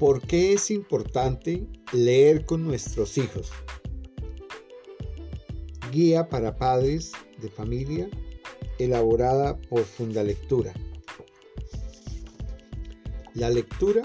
[0.00, 3.50] ¿Por qué es importante leer con nuestros hijos?
[5.92, 8.08] Guía para padres de familia
[8.78, 10.72] elaborada por Fundalectura.
[13.34, 14.00] La lectura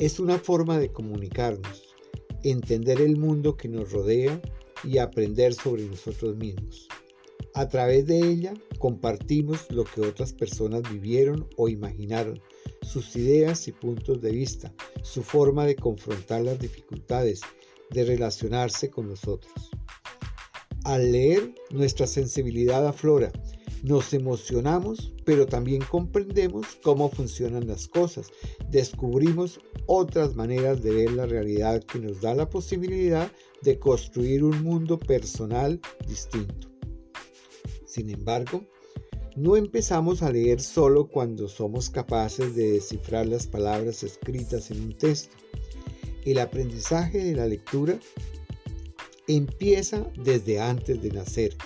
[0.00, 1.94] es una forma de comunicarnos,
[2.42, 4.42] entender el mundo que nos rodea
[4.82, 6.88] y aprender sobre nosotros mismos.
[7.54, 12.40] A través de ella compartimos lo que otras personas vivieron o imaginaron,
[12.82, 17.40] sus ideas y puntos de vista, su forma de confrontar las dificultades,
[17.90, 19.70] de relacionarse con nosotros.
[20.84, 23.32] Al leer, nuestra sensibilidad aflora,
[23.82, 28.28] nos emocionamos, pero también comprendemos cómo funcionan las cosas,
[28.68, 33.30] descubrimos otras maneras de ver la realidad que nos da la posibilidad
[33.62, 36.68] de construir un mundo personal distinto.
[37.86, 38.64] Sin embargo,
[39.36, 44.98] no empezamos a leer solo cuando somos capaces de descifrar las palabras escritas en un
[44.98, 45.36] texto.
[46.24, 47.98] El aprendizaje de la lectura
[49.28, 51.56] empieza desde antes de nacer,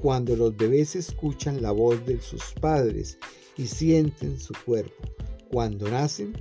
[0.00, 3.18] cuando los bebés escuchan la voz de sus padres
[3.56, 5.02] y sienten su cuerpo.
[5.50, 6.32] Cuando nacen,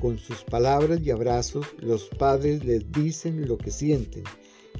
[0.00, 4.24] con sus palabras y abrazos, los padres les dicen lo que sienten.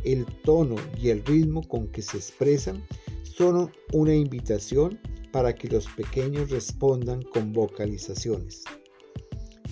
[0.05, 2.84] El tono y el ritmo con que se expresan
[3.22, 4.98] son una invitación
[5.33, 8.64] para que los pequeños respondan con vocalizaciones.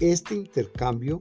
[0.00, 1.20] Este intercambio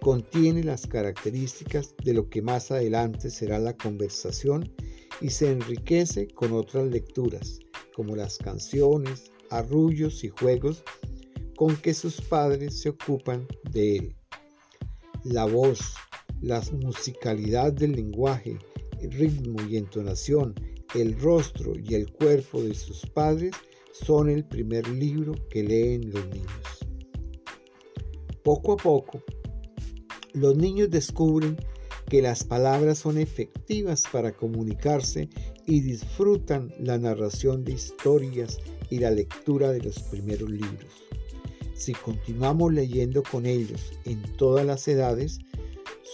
[0.00, 4.70] contiene las características de lo que más adelante será la conversación
[5.20, 7.58] y se enriquece con otras lecturas,
[7.94, 10.84] como las canciones, arrullos y juegos
[11.56, 14.16] con que sus padres se ocupan de él.
[15.24, 15.80] La voz,
[16.40, 18.58] la musicalidad del lenguaje,
[19.00, 20.54] el ritmo y entonación,
[20.94, 23.52] el rostro y el cuerpo de sus padres
[24.04, 26.86] son el primer libro que leen los niños.
[28.42, 29.22] Poco a poco,
[30.32, 31.56] los niños descubren
[32.08, 35.28] que las palabras son efectivas para comunicarse
[35.66, 38.58] y disfrutan la narración de historias
[38.88, 41.04] y la lectura de los primeros libros.
[41.74, 45.38] Si continuamos leyendo con ellos en todas las edades,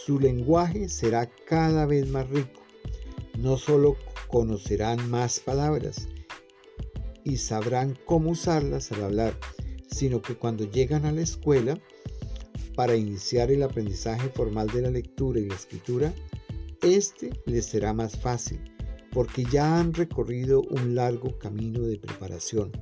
[0.04, 2.62] su lenguaje será cada vez más rico.
[3.38, 3.96] No solo
[4.28, 6.08] conocerán más palabras
[7.24, 9.38] y sabrán cómo usarlas al hablar,
[9.90, 11.78] sino que cuando llegan a la escuela,
[12.74, 16.12] para iniciar el aprendizaje formal de la lectura y la escritura,
[16.82, 18.60] este les será más fácil,
[19.12, 22.72] porque ya han recorrido un largo camino de preparación.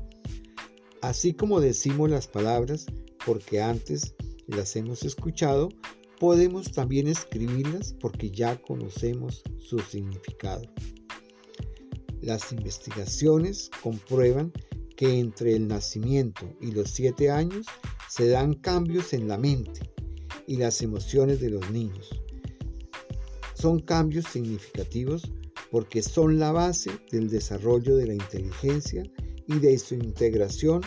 [1.03, 2.87] Así como decimos las palabras,
[3.27, 4.15] porque antes
[4.47, 5.69] las hemos escuchado,
[6.19, 10.63] podemos también escribirlas porque ya conocemos su significado.
[12.23, 14.53] Las investigaciones comprueban
[14.97, 17.67] que entre el nacimiento y los siete años
[18.09, 19.81] se dan cambios en la mente
[20.47, 22.11] y las emociones de los niños.
[23.55, 25.33] Son cambios significativos
[25.73, 29.03] porque son la base del desarrollo de la inteligencia
[29.49, 30.83] y de su integración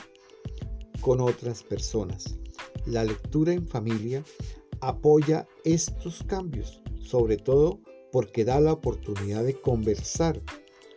[1.02, 2.38] con otras personas.
[2.86, 4.24] La lectura en familia
[4.80, 7.82] apoya estos cambios, sobre todo
[8.14, 10.42] porque da la oportunidad de conversar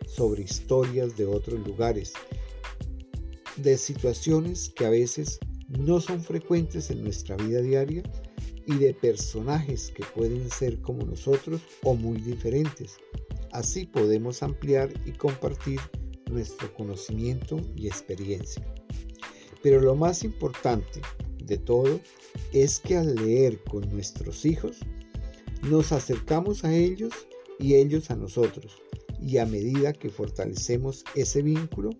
[0.09, 2.13] sobre historias de otros lugares,
[3.57, 8.03] de situaciones que a veces no son frecuentes en nuestra vida diaria
[8.65, 12.97] y de personajes que pueden ser como nosotros o muy diferentes.
[13.51, 15.79] Así podemos ampliar y compartir
[16.29, 18.63] nuestro conocimiento y experiencia.
[19.61, 21.01] Pero lo más importante
[21.43, 21.99] de todo
[22.53, 24.77] es que al leer con nuestros hijos,
[25.63, 27.13] nos acercamos a ellos
[27.59, 28.81] y ellos a nosotros
[29.21, 31.91] y a medida que fortalecemos ese vínculo,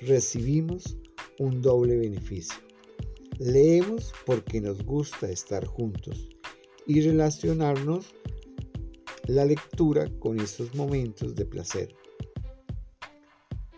[0.00, 0.96] recibimos
[1.38, 2.58] un doble beneficio.
[3.38, 6.28] Leemos porque nos gusta estar juntos
[6.86, 8.14] y relacionarnos
[9.26, 11.94] la lectura con esos momentos de placer.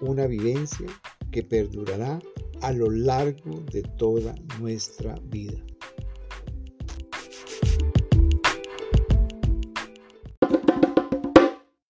[0.01, 0.87] Una vivencia
[1.31, 2.21] que perdurará
[2.63, 5.59] a lo largo de toda nuestra vida.